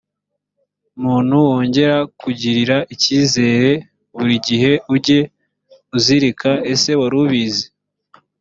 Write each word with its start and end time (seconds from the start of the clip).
muntu 1.01 1.33
wongera 1.47 1.97
kugirira 2.21 2.77
icyizere 2.93 3.71
buri 4.17 4.35
gihe 4.47 4.71
ujye 4.93 5.19
uzirikaese 5.97 6.91
wari 6.99 7.17
ubizi 7.23 7.65